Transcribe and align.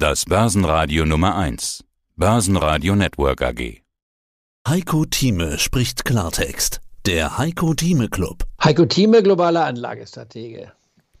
Das 0.00 0.26
Börsenradio 0.26 1.04
Nummer 1.04 1.34
1. 1.34 1.82
Börsenradio 2.14 2.94
Network 2.94 3.42
AG. 3.42 3.82
Heiko 4.68 5.04
Thieme 5.04 5.58
spricht 5.58 6.04
Klartext. 6.04 6.80
Der 7.04 7.36
Heiko 7.36 7.74
Thieme 7.74 8.08
Club. 8.08 8.44
Heiko 8.62 8.86
Thieme, 8.86 9.24
globaler 9.24 9.64
Anlagestratege. 9.64 10.70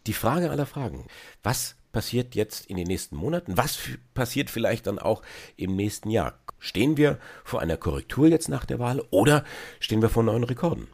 Die 0.06 0.12
Frage 0.12 0.52
aller 0.52 0.64
Fragen. 0.64 1.08
Was 1.42 1.74
passiert 1.90 2.36
jetzt 2.36 2.66
in 2.66 2.76
den 2.76 2.86
nächsten 2.86 3.16
Monaten? 3.16 3.56
Was 3.56 3.80
passiert 4.14 4.48
vielleicht 4.48 4.86
dann 4.86 5.00
auch 5.00 5.22
im 5.56 5.74
nächsten 5.74 6.10
Jahr? 6.10 6.38
Stehen 6.60 6.96
wir 6.96 7.18
vor 7.42 7.60
einer 7.60 7.78
Korrektur 7.78 8.28
jetzt 8.28 8.48
nach 8.48 8.64
der 8.64 8.78
Wahl 8.78 9.02
oder 9.10 9.42
stehen 9.80 10.02
wir 10.02 10.08
vor 10.08 10.22
neuen 10.22 10.44
Rekorden? 10.44 10.86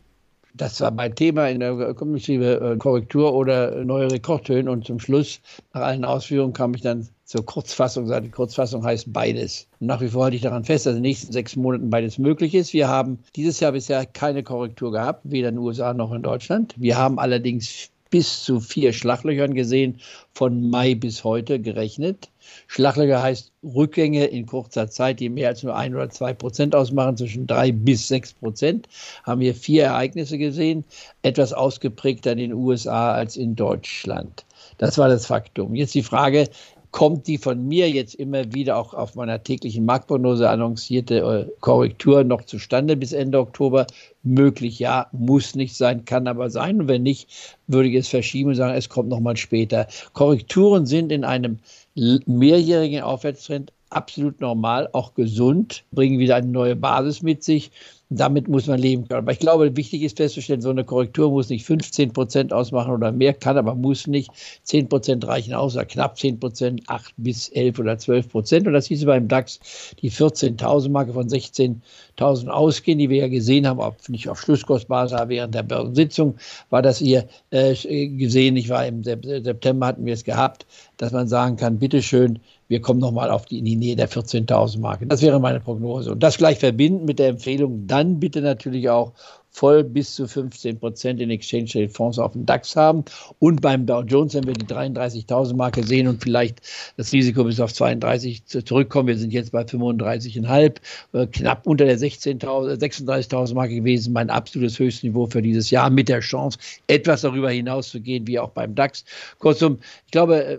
Das 0.56 0.80
war 0.80 0.92
mein 0.92 1.16
Thema 1.16 1.48
in 1.48 1.58
der 1.58 1.94
Kommissive 1.94 2.76
Korrektur 2.78 3.34
oder 3.34 3.84
neue 3.84 4.10
Rekordhöhen. 4.10 4.68
Und 4.68 4.86
zum 4.86 5.00
Schluss, 5.00 5.40
nach 5.72 5.82
allen 5.82 6.04
Ausführungen, 6.04 6.52
kam 6.52 6.74
ich 6.74 6.80
dann 6.80 7.08
zur 7.24 7.44
Kurzfassung. 7.44 8.08
Die 8.22 8.30
Kurzfassung 8.30 8.84
heißt 8.84 9.12
beides. 9.12 9.66
Und 9.80 9.88
nach 9.88 10.00
wie 10.00 10.08
vor 10.08 10.24
halte 10.24 10.36
ich 10.36 10.42
daran 10.42 10.64
fest, 10.64 10.86
dass 10.86 10.92
in 10.92 11.02
den 11.02 11.08
nächsten 11.08 11.32
sechs 11.32 11.56
Monaten 11.56 11.90
beides 11.90 12.18
möglich 12.18 12.54
ist. 12.54 12.72
Wir 12.72 12.86
haben 12.86 13.18
dieses 13.34 13.58
Jahr 13.58 13.72
bisher 13.72 14.06
keine 14.06 14.44
Korrektur 14.44 14.92
gehabt, 14.92 15.22
weder 15.24 15.48
in 15.48 15.56
den 15.56 15.64
USA 15.64 15.92
noch 15.92 16.12
in 16.12 16.22
Deutschland. 16.22 16.74
Wir 16.76 16.98
haben 16.98 17.18
allerdings 17.18 17.90
bis 18.14 18.44
zu 18.44 18.60
vier 18.60 18.92
Schlaglöchern 18.92 19.54
gesehen, 19.54 19.98
von 20.34 20.70
Mai 20.70 20.94
bis 20.94 21.24
heute 21.24 21.58
gerechnet. 21.58 22.30
Schlaglöcher 22.68 23.20
heißt 23.20 23.50
Rückgänge 23.64 24.26
in 24.26 24.46
kurzer 24.46 24.88
Zeit, 24.88 25.18
die 25.18 25.28
mehr 25.28 25.48
als 25.48 25.64
nur 25.64 25.74
ein 25.74 25.96
oder 25.96 26.08
zwei 26.10 26.32
Prozent 26.32 26.76
ausmachen, 26.76 27.16
zwischen 27.16 27.48
drei 27.48 27.72
bis 27.72 28.06
sechs 28.06 28.32
Prozent. 28.32 28.86
Haben 29.24 29.40
wir 29.40 29.52
vier 29.52 29.86
Ereignisse 29.86 30.38
gesehen, 30.38 30.84
etwas 31.22 31.52
ausgeprägter 31.52 32.30
in 32.30 32.38
den 32.38 32.52
USA 32.52 33.14
als 33.14 33.36
in 33.36 33.56
Deutschland. 33.56 34.44
Das 34.78 34.96
war 34.96 35.08
das 35.08 35.26
Faktum. 35.26 35.74
Jetzt 35.74 35.96
die 35.96 36.04
Frage, 36.04 36.48
kommt 36.94 37.26
die 37.26 37.38
von 37.38 37.66
mir 37.66 37.90
jetzt 37.90 38.14
immer 38.14 38.54
wieder 38.54 38.76
auch 38.76 38.94
auf 38.94 39.16
meiner 39.16 39.42
täglichen 39.42 39.84
Marktprognose 39.84 40.48
annoncierte 40.48 41.16
äh, 41.18 41.52
Korrektur 41.58 42.22
noch 42.22 42.42
zustande 42.42 42.96
bis 42.96 43.12
Ende 43.12 43.40
Oktober? 43.40 43.88
Möglich 44.22 44.78
ja, 44.78 45.08
muss 45.10 45.56
nicht 45.56 45.74
sein, 45.74 46.04
kann 46.04 46.28
aber 46.28 46.50
sein. 46.50 46.82
Und 46.82 46.86
wenn 46.86 47.02
nicht, 47.02 47.28
würde 47.66 47.88
ich 47.88 47.96
es 47.96 48.06
verschieben 48.06 48.50
und 48.50 48.54
sagen, 48.54 48.76
es 48.76 48.88
kommt 48.88 49.08
noch 49.08 49.18
mal 49.18 49.36
später. 49.36 49.88
Korrekturen 50.12 50.86
sind 50.86 51.10
in 51.10 51.24
einem 51.24 51.58
mehrjährigen 51.96 53.02
Aufwärtstrend 53.02 53.72
absolut 53.90 54.40
normal, 54.40 54.88
auch 54.92 55.14
gesund, 55.14 55.82
bringen 55.90 56.20
wieder 56.20 56.36
eine 56.36 56.46
neue 56.46 56.76
Basis 56.76 57.22
mit 57.22 57.42
sich 57.42 57.72
damit 58.16 58.48
muss 58.48 58.66
man 58.66 58.78
leben 58.78 59.08
können. 59.08 59.18
Aber 59.18 59.32
ich 59.32 59.38
glaube, 59.38 59.76
wichtig 59.76 60.02
ist 60.02 60.16
festzustellen, 60.16 60.60
so 60.60 60.70
eine 60.70 60.84
Korrektur 60.84 61.30
muss 61.30 61.48
nicht 61.48 61.64
15 61.64 62.12
Prozent 62.12 62.52
ausmachen 62.52 62.92
oder 62.92 63.12
mehr, 63.12 63.34
kann 63.34 63.56
aber 63.56 63.74
muss 63.74 64.06
nicht. 64.06 64.30
10 64.64 64.88
Prozent 64.88 65.26
reichen 65.26 65.54
aus, 65.54 65.74
oder 65.74 65.84
knapp 65.84 66.18
10 66.18 66.40
Prozent, 66.40 66.82
8 66.86 67.14
bis 67.16 67.48
11 67.48 67.78
oder 67.78 67.98
12 67.98 68.28
Prozent. 68.28 68.66
Und 68.66 68.72
das 68.72 68.86
hieß 68.86 69.04
beim 69.04 69.28
DAX 69.28 69.60
die 70.00 70.10
14.000 70.10 70.90
Marke 70.90 71.12
von 71.12 71.28
16.000 71.28 72.48
ausgehen, 72.48 72.98
die 72.98 73.10
wir 73.10 73.18
ja 73.18 73.28
gesehen 73.28 73.66
haben, 73.66 73.80
ob 73.80 74.08
nicht 74.08 74.28
auf 74.28 74.40
Schlusskostbasis, 74.40 75.16
aber 75.16 75.30
während 75.30 75.54
der 75.54 75.62
Börsensitzung 75.62 76.36
war 76.70 76.82
das 76.82 76.98
hier 76.98 77.26
äh, 77.50 77.74
gesehen. 78.08 78.56
Ich 78.56 78.68
war 78.68 78.86
im 78.86 79.02
September 79.02 79.86
hatten 79.86 80.04
wir 80.04 80.14
es 80.14 80.24
gehabt, 80.24 80.66
dass 80.96 81.12
man 81.12 81.28
sagen 81.28 81.56
kann, 81.56 81.78
bitteschön, 81.78 82.40
wir 82.68 82.80
kommen 82.80 83.00
nochmal 83.00 83.30
die, 83.46 83.58
in 83.58 83.64
die 83.64 83.76
Nähe 83.76 83.96
der 83.96 84.08
14.000 84.08 84.80
Marke. 84.80 85.06
Das 85.06 85.22
wäre 85.22 85.40
meine 85.40 85.60
Prognose. 85.60 86.12
Und 86.12 86.22
das 86.22 86.38
gleich 86.38 86.58
verbinden 86.58 87.04
mit 87.04 87.18
der 87.18 87.28
Empfehlung, 87.28 87.86
dann 87.86 88.20
bitte 88.20 88.40
natürlich 88.40 88.88
auch 88.88 89.12
voll 89.54 89.84
bis 89.84 90.16
zu 90.16 90.26
15 90.26 90.80
Prozent 90.80 91.20
in 91.20 91.30
Exchange 91.30 91.66
Trade 91.66 91.88
Fonds 91.88 92.18
auf 92.18 92.32
dem 92.32 92.44
DAX 92.44 92.74
haben. 92.74 93.04
Und 93.38 93.62
beim 93.62 93.86
Dow 93.86 94.02
Jones, 94.02 94.34
wenn 94.34 94.46
wir 94.46 94.52
die 94.52 94.66
33.000 94.66 95.54
Marke 95.54 95.84
sehen 95.84 96.08
und 96.08 96.20
vielleicht 96.20 96.60
das 96.96 97.12
Risiko 97.12 97.44
bis 97.44 97.60
auf 97.60 97.72
32 97.72 98.44
zurückkommen, 98.46 99.06
wir 99.06 99.16
sind 99.16 99.32
jetzt 99.32 99.52
bei 99.52 99.62
35,5, 99.62 100.76
äh, 101.12 101.26
knapp 101.28 101.66
unter 101.68 101.84
der 101.84 101.98
36.000 101.98 103.54
Marke 103.54 103.76
gewesen, 103.76 104.12
mein 104.12 104.28
absolutes 104.28 104.76
Höchstniveau 104.80 105.26
für 105.26 105.40
dieses 105.40 105.70
Jahr 105.70 105.88
mit 105.88 106.08
der 106.08 106.20
Chance, 106.20 106.58
etwas 106.88 107.20
darüber 107.20 107.50
hinaus 107.50 107.90
zu 107.90 108.00
gehen, 108.00 108.26
wie 108.26 108.40
auch 108.40 108.50
beim 108.50 108.74
DAX. 108.74 109.04
Kurzum, 109.38 109.78
ich 110.06 110.10
glaube, 110.10 110.44
äh, 110.44 110.58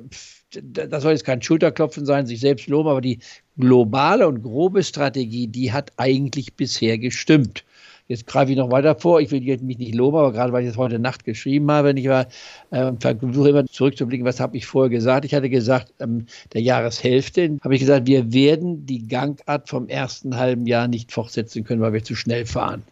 das 0.61 1.03
soll 1.03 1.11
jetzt 1.11 1.25
kein 1.25 1.41
Schulterklopfen 1.41 2.05
sein, 2.05 2.28
sich 2.28 2.39
selbst 2.39 2.67
loben, 2.67 2.88
aber 2.88 3.01
die 3.01 3.19
globale 3.57 4.25
und 4.25 4.41
grobe 4.41 4.84
Strategie, 4.84 5.47
die 5.47 5.73
hat 5.73 5.91
eigentlich 5.97 6.53
bisher 6.53 6.97
gestimmt. 6.97 7.66
Jetzt 8.07 8.27
greife 8.27 8.51
ich 8.51 8.57
noch 8.57 8.71
weiter 8.71 8.95
vor. 8.95 9.19
Ich 9.19 9.31
will 9.31 9.41
mich 9.41 9.79
nicht 9.79 9.95
loben, 9.95 10.17
aber 10.17 10.31
gerade 10.31 10.53
weil 10.53 10.63
ich 10.63 10.69
es 10.69 10.77
heute 10.77 10.99
Nacht 10.99 11.23
geschrieben 11.23 11.71
habe, 11.71 11.88
wenn 11.88 11.97
ich 11.97 12.07
war, 12.07 12.27
äh, 12.69 12.91
versuche 12.99 13.49
immer 13.49 13.66
zurückzublicken, 13.66 14.25
was 14.25 14.39
habe 14.39 14.57
ich 14.57 14.67
vorher 14.67 14.91
gesagt. 14.91 15.25
Ich 15.25 15.33
hatte 15.33 15.49
gesagt, 15.49 15.91
ähm, 15.99 16.27
der 16.53 16.61
Jahreshälfte 16.61 17.57
habe 17.63 17.73
ich 17.73 17.81
gesagt, 17.81 18.05
wir 18.05 18.31
werden 18.31 18.85
die 18.85 19.07
Gangart 19.07 19.69
vom 19.69 19.88
ersten 19.88 20.38
halben 20.38 20.67
Jahr 20.67 20.88
nicht 20.88 21.11
fortsetzen 21.11 21.63
können, 21.63 21.81
weil 21.81 21.93
wir 21.93 22.03
zu 22.03 22.16
schnell 22.16 22.45
fahren. 22.45 22.83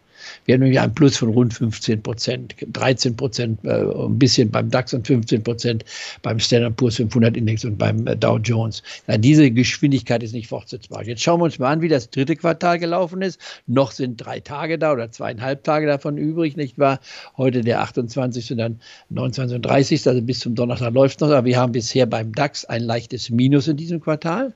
Wir 0.44 0.54
haben 0.54 0.60
nämlich 0.60 0.80
einen 0.80 0.94
Plus 0.94 1.16
von 1.16 1.30
rund 1.30 1.54
15 1.54 2.02
Prozent, 2.02 2.54
13 2.72 3.16
Prozent, 3.16 3.64
äh, 3.64 3.70
ein 3.70 4.18
bisschen 4.18 4.50
beim 4.50 4.70
DAX 4.70 4.94
und 4.94 5.06
15 5.06 5.42
Prozent 5.42 5.84
beim 6.22 6.38
Standard 6.38 6.76
Poor's 6.76 6.96
500 6.96 7.36
Index 7.36 7.64
und 7.64 7.78
beim 7.78 8.06
äh, 8.06 8.16
Dow 8.16 8.38
Jones. 8.38 8.82
Ja, 9.06 9.18
diese 9.18 9.50
Geschwindigkeit 9.50 10.22
ist 10.22 10.32
nicht 10.32 10.48
fortsetzbar. 10.48 11.04
Jetzt 11.04 11.22
schauen 11.22 11.40
wir 11.40 11.44
uns 11.44 11.58
mal 11.58 11.72
an, 11.72 11.80
wie 11.80 11.88
das 11.88 12.10
dritte 12.10 12.36
Quartal 12.36 12.78
gelaufen 12.78 13.22
ist. 13.22 13.40
Noch 13.66 13.92
sind 13.92 14.16
drei 14.16 14.40
Tage 14.40 14.78
da 14.78 14.92
oder 14.92 15.10
zweieinhalb 15.10 15.64
Tage 15.64 15.86
davon 15.86 16.16
übrig, 16.16 16.56
nicht 16.56 16.78
wahr? 16.78 17.00
Heute 17.36 17.62
der 17.62 17.80
28. 17.80 18.52
und 18.52 18.58
dann 18.58 18.80
29. 19.10 19.56
und 19.56 19.62
30. 19.62 20.06
Also 20.06 20.22
bis 20.22 20.40
zum 20.40 20.54
Donnerstag 20.54 20.92
läuft 20.94 21.20
noch. 21.20 21.30
Aber 21.30 21.44
wir 21.44 21.58
haben 21.58 21.72
bisher 21.72 22.06
beim 22.06 22.32
DAX 22.32 22.64
ein 22.64 22.82
leichtes 22.82 23.30
Minus 23.30 23.68
in 23.68 23.76
diesem 23.76 24.00
Quartal 24.00 24.54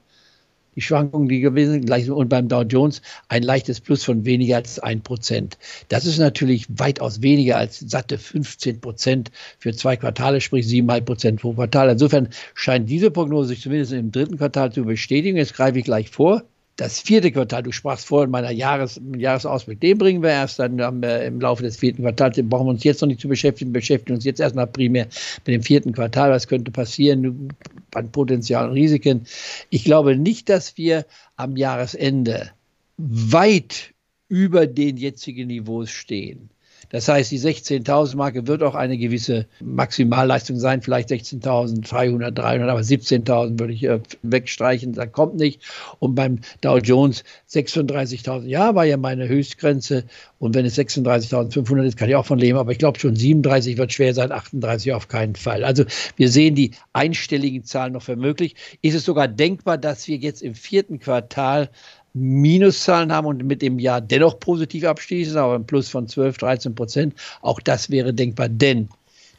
die 0.79 0.83
Schwankungen, 0.83 1.29
die 1.29 1.41
gewesen 1.41 1.85
sind, 1.89 2.11
und 2.11 2.29
beim 2.29 2.47
Dow 2.47 2.63
Jones 2.63 3.03
ein 3.27 3.43
leichtes 3.43 3.81
Plus 3.81 4.05
von 4.05 4.25
weniger 4.25 4.57
als 4.57 4.79
1 4.79 5.03
Prozent. 5.03 5.59
Das 5.89 6.07
ist 6.07 6.19
natürlich 6.19 6.67
weitaus 6.69 7.21
weniger 7.21 7.57
als 7.57 7.81
satte 7.81 8.17
15 8.17 8.81
Prozent 8.81 9.33
für 9.59 9.73
zwei 9.73 9.97
Quartale, 9.97 10.41
sprich 10.41 10.67
7,5 10.67 11.01
Prozent 11.01 11.41
pro 11.41 11.53
Quartal. 11.53 11.91
Insofern 11.91 12.29
scheint 12.55 12.89
diese 12.89 13.11
Prognose 13.11 13.49
sich 13.49 13.61
zumindest 13.61 13.93
im 13.93 14.13
dritten 14.13 14.39
Quartal 14.39 14.73
zu 14.73 14.85
bestätigen. 14.85 15.37
Jetzt 15.37 15.55
greife 15.55 15.81
ich 15.81 15.85
gleich 15.85 16.11
vor 16.11 16.45
das 16.79 17.01
vierte 17.01 17.33
Quartal, 17.33 17.65
du 17.65 17.73
sprachst 17.73 18.07
vorhin 18.07 18.31
meiner 18.31 18.53
Jahres, 18.53 19.01
Jahresausblick, 19.17 19.81
den 19.81 19.99
bringen 19.99 20.23
wir 20.23 20.31
erst 20.31 20.61
dann 20.61 20.79
im 20.79 21.41
Laufe 21.41 21.65
des 21.65 21.77
vierten 21.77 22.03
Quartals, 22.03 22.37
den 22.37 22.49
brauchen 22.49 22.69
wir 22.69 22.71
uns 22.71 22.85
jetzt 22.85 23.01
noch 23.01 23.09
nicht 23.09 23.21
zu 23.21 23.27
beschäftigen, 23.27 23.73
beschäftigen 23.73 24.15
uns 24.15 24.25
jetzt 24.25 24.39
erstmal 24.39 24.69
primär 24.69 25.09
mit 25.45 25.49
dem 25.49 25.63
vierten 25.63 25.93
Quartal, 25.93 26.31
was 26.31 26.47
könnte 26.47 26.71
passieren 26.71 27.49
an 27.95 28.13
Potenzial 28.13 28.69
und 28.69 28.75
Risiken. 28.75 29.27
Ich 29.71 29.83
glaube 29.83 30.15
nicht, 30.15 30.49
dass 30.49 30.77
wir 30.77 31.05
am 31.35 31.57
Jahresende 31.57 32.53
weit 32.97 33.93
über 34.29 34.69
den 34.69 34.99
jetzigen 34.99 35.49
Niveaus 35.49 35.91
stehen. 35.91 36.49
Das 36.91 37.09
heißt, 37.09 37.31
die 37.31 37.39
16.000 37.39 38.17
Marke 38.17 38.47
wird 38.47 38.63
auch 38.63 38.75
eine 38.75 38.97
gewisse 38.97 39.47
Maximalleistung 39.61 40.59
sein, 40.59 40.81
vielleicht 40.81 41.11
16.300, 41.11 42.31
300, 42.31 42.71
aber 42.71 42.81
17.000 42.81 43.59
würde 43.59 43.73
ich 43.73 43.85
äh, 43.85 44.01
wegstreichen, 44.23 44.93
da 44.95 45.07
kommt 45.07 45.37
nicht. 45.37 45.63
Und 45.99 46.15
beim 46.15 46.41
Dow 46.61 46.79
Jones 46.79 47.25
36.000, 47.51 48.47
ja, 48.47 48.75
war 48.75 48.85
ja 48.85 48.97
meine 48.97 49.29
Höchstgrenze. 49.29 50.05
Und 50.39 50.55
wenn 50.55 50.65
es 50.65 50.79
36.500 50.79 51.83
ist, 51.85 51.97
kann 51.97 52.09
ich 52.09 52.17
auch 52.17 52.27
von 52.27 52.39
leben, 52.39 52.59
aber 52.59 52.73
ich 52.73 52.79
glaube 52.79 52.99
schon 52.99 53.17
37 53.17 53.77
wird 53.77 53.93
schwer 53.93 54.15
sein, 54.15 54.33
38 54.33 54.93
auf 54.93 55.09
keinen 55.09 55.35
Fall. 55.35 55.65
Also 55.65 55.85
wir 56.17 56.31
sehen 56.31 56.55
die 56.55 56.73
einstelligen 56.93 57.65
Zahlen 57.65 57.93
noch 57.93 58.03
für 58.03 58.17
möglich. 58.17 58.55
Ist 58.83 58.95
es 58.95 59.05
sogar 59.05 59.29
denkbar, 59.29 59.79
dass 59.79 60.09
wir 60.09 60.17
jetzt 60.17 60.43
im 60.43 60.55
vierten 60.55 61.01
Quartal 61.01 61.71
Minuszahlen 62.19 63.13
haben 63.13 63.27
und 63.27 63.45
mit 63.45 63.63
dem 63.63 63.79
Jahr 63.79 64.01
dennoch 64.01 64.41
positiv 64.41 64.85
abschließen, 64.85 65.37
aber 65.37 65.55
ein 65.55 65.67
Plus 65.67 65.89
von 65.89 66.09
12, 66.09 66.39
13 66.39 66.75
Prozent. 66.75 67.15
Auch 67.43 67.61
das 67.61 67.91
wäre 67.91 68.15
denkbar, 68.15 68.49
denn 68.49 68.89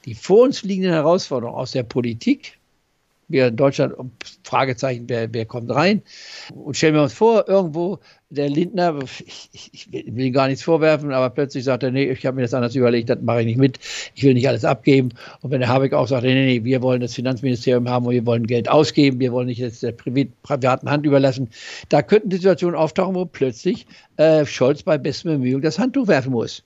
die 0.05 0.15
vor 0.15 0.43
uns 0.43 0.63
liegenden 0.63 0.93
Herausforderungen 0.93 1.57
aus 1.57 1.71
der 1.71 1.83
Politik, 1.83 2.58
wir 3.29 3.47
in 3.47 3.55
Deutschland, 3.55 3.93
Fragezeichen, 4.43 5.05
wer, 5.07 5.33
wer 5.33 5.45
kommt 5.45 5.71
rein? 5.71 6.01
Und 6.53 6.75
stellen 6.75 6.95
wir 6.95 7.03
uns 7.03 7.13
vor, 7.13 7.47
irgendwo 7.47 7.99
der 8.31 8.49
Lindner, 8.49 8.99
ich, 9.25 9.49
ich, 9.71 9.91
will 9.91 10.25
ihm 10.25 10.33
gar 10.33 10.47
nichts 10.47 10.63
vorwerfen, 10.63 11.11
aber 11.11 11.31
plötzlich 11.31 11.63
sagt 11.63 11.81
er, 11.81 11.91
nee, 11.91 12.11
ich 12.11 12.25
habe 12.25 12.35
mir 12.35 12.43
das 12.43 12.53
anders 12.53 12.75
überlegt, 12.75 13.09
das 13.09 13.21
mache 13.21 13.39
ich 13.41 13.47
nicht 13.47 13.57
mit, 13.57 13.79
ich 14.13 14.23
will 14.23 14.35
nicht 14.35 14.47
alles 14.47 14.65
abgeben. 14.65 15.09
Und 15.41 15.49
wenn 15.49 15.61
der 15.61 15.69
Habeck 15.69 15.93
auch 15.93 16.07
sagt, 16.07 16.23
nee, 16.23 16.33
nee, 16.33 16.63
wir 16.63 16.81
wollen 16.81 17.01
das 17.01 17.15
Finanzministerium 17.15 17.89
haben 17.89 18.05
und 18.05 18.13
wir 18.13 18.25
wollen 18.25 18.45
Geld 18.45 18.69
ausgeben, 18.69 19.19
wir 19.19 19.31
wollen 19.31 19.47
nicht 19.47 19.59
jetzt 19.59 19.81
der 19.81 19.93
privaten 19.93 20.89
Hand 20.89 21.05
überlassen, 21.05 21.49
da 21.89 22.03
könnten 22.03 22.29
Situationen 22.29 22.75
auftauchen, 22.75 23.15
wo 23.15 23.25
plötzlich 23.25 23.87
äh, 24.17 24.45
Scholz 24.45 24.83
bei 24.83 24.97
bestem 24.97 25.31
Bemühungen 25.31 25.63
das 25.63 25.79
Handtuch 25.79 26.07
werfen 26.07 26.31
muss. 26.31 26.63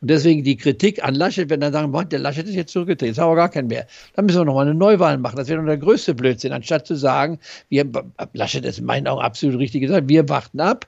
Und 0.00 0.10
deswegen 0.10 0.44
die 0.44 0.56
Kritik 0.56 1.04
an 1.04 1.14
Laschet, 1.14 1.50
wenn 1.50 1.60
dann 1.60 1.72
sagen, 1.72 1.90
boah, 1.90 2.04
der 2.04 2.20
Laschet 2.20 2.46
ist 2.46 2.54
jetzt 2.54 2.72
zurückgetreten, 2.72 3.14
jetzt 3.14 3.18
haben 3.18 3.30
wir 3.30 3.36
gar 3.36 3.48
keinen 3.48 3.66
mehr. 3.66 3.86
Dann 4.14 4.26
müssen 4.26 4.40
wir 4.40 4.44
nochmal 4.44 4.66
eine 4.66 4.74
Neuwahl 4.74 5.18
machen. 5.18 5.36
Das 5.36 5.48
wäre 5.48 5.58
doch 5.58 5.66
der 5.66 5.78
größte 5.78 6.14
Blödsinn, 6.14 6.52
anstatt 6.52 6.86
zu 6.86 6.94
sagen, 6.94 7.40
wir, 7.68 7.90
Laschet 8.32 8.64
ist 8.64 8.78
in 8.78 8.84
meinen 8.84 9.08
Augen 9.08 9.22
absolut 9.22 9.58
richtig 9.58 9.82
gesagt, 9.82 10.08
wir 10.08 10.28
warten 10.28 10.60
ab, 10.60 10.86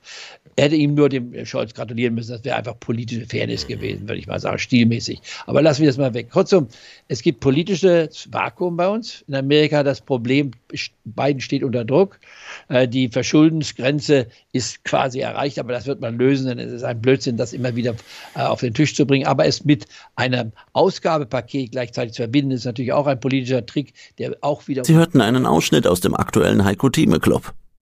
Er 0.57 0.65
hätte 0.65 0.77
ihm 0.77 0.95
nur 0.95 1.09
dem 1.09 1.47
Scholz 1.47 1.75
gratulieren 1.75 2.15
müssen. 2.15 2.33
Das 2.33 2.45
wäre 2.45 2.57
einfach 2.57 2.79
politische 2.79 3.27
Fairness 3.27 3.67
gewesen, 3.67 4.09
würde 4.09 4.19
ich 4.19 4.27
mal 4.27 4.41
sagen, 4.41 4.59
stilmäßig. 4.59 5.21
Aber 5.47 5.63
lassen 5.63 5.83
wir 5.83 5.89
das 5.89 5.97
mal 5.97 6.13
weg. 6.13 6.31
Kurzum, 6.31 6.69
es 7.09 7.23
gibt 7.23 7.41
politisches 7.41 8.29
Vakuum 8.31 8.77
bei 8.77 8.89
uns. 8.89 9.25
In 9.29 9.35
Amerika 9.35 9.83
das 9.83 10.01
Problem, 10.01 10.51
Biden 11.05 11.41
steht 11.41 11.63
unter 11.63 11.85
Druck. 11.85 12.19
Äh, 12.69 12.89
die 12.89 13.09
Verschuldensgrenze 13.09 14.27
ist 14.53 14.85
quasi 14.85 15.21
erreicht, 15.21 15.59
aber 15.59 15.73
das 15.73 15.87
wird 15.87 16.01
man 16.01 16.19
lösen, 16.19 16.47
denn 16.47 16.59
es 16.59 16.73
ist 16.73 16.83
ein 16.83 17.01
Blödsinn, 17.01 17.37
das 17.37 17.53
immer 17.53 17.75
wieder 17.77 17.95
äh, 18.35 18.41
auf 18.41 18.61
den 18.61 18.75
Tisch 18.75 18.95
zu 18.95 19.07
bringen. 19.07 19.27
Aber 19.27 19.47
es 19.47 19.65
mit 19.65 19.87
einem 20.17 20.53
Ausgabepaket 20.73 21.73
gleichzeitig 21.73 22.15
zu 22.15 22.23
verbinden, 22.23 22.51
ist 22.51 22.65
natürlich 22.65 22.93
auch 22.93 23.07
ein 23.07 23.21
politischer 23.21 23.65
Trick, 23.65 23.95
der 24.19 24.37
auch 24.41 24.69
wieder. 24.69 24.85
Sie 24.85 24.95
hörten 24.95 25.21
einen 25.21 25.47
Ausschnitt 25.47 25.87
aus 25.87 26.01
dem 26.01 26.15
aktuellen 26.15 26.65
Heiko 26.65 26.91
Thieme 26.91 27.21
Club. 27.21 27.55